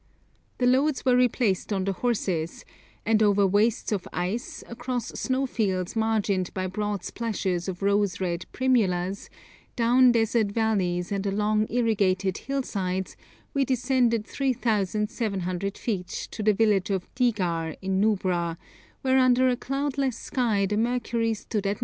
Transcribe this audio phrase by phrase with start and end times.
[0.57, 2.65] The loads were replaced on the horses,
[3.05, 9.29] and over wastes of ice, across snowfields margined by broad splashes of rose red primulas,
[9.75, 13.15] down desert valleys and along irrigated hillsides,
[13.53, 18.57] we descended 3,700 feet to the village of Digar in Nubra,
[19.03, 21.79] where under a cloudless sky the mercury stood at 90°!